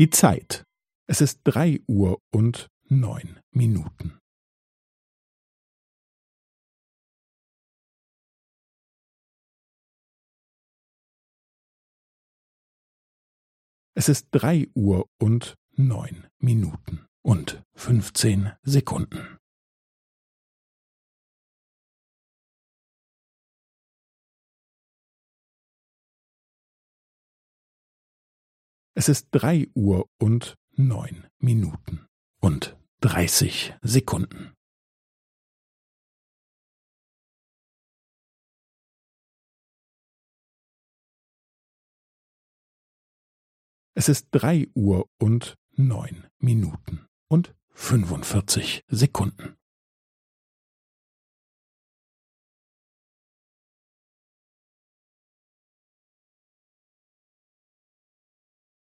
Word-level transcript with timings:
Die 0.00 0.08
Zeit. 0.08 0.64
Es 1.06 1.20
ist 1.20 1.42
drei 1.44 1.78
Uhr 1.86 2.22
und 2.32 2.68
neun 2.88 3.38
Minuten. 3.50 4.18
Es 13.92 14.08
ist 14.08 14.28
drei 14.30 14.68
Uhr 14.74 15.06
und 15.18 15.56
neun 15.72 16.26
Minuten 16.38 17.06
und 17.20 17.62
fünfzehn 17.74 18.52
Sekunden. 18.62 19.39
Es 29.00 29.08
ist 29.08 29.28
drei 29.30 29.66
Uhr 29.74 30.10
und 30.18 30.58
neun 30.72 31.26
Minuten 31.38 32.06
und 32.38 32.76
dreißig 33.00 33.74
Sekunden. 33.80 34.52
Es 43.94 44.10
ist 44.10 44.28
drei 44.32 44.68
Uhr 44.74 45.08
und 45.18 45.56
neun 45.70 46.26
Minuten 46.38 47.06
und 47.28 47.54
fünfundvierzig 47.70 48.84
Sekunden. 48.86 49.56